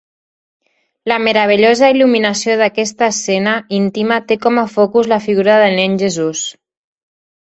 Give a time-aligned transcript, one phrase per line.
[1.11, 6.43] La meravellosa il·luminació d'aquesta escena intima té com a focus la figura del Nen Jesús.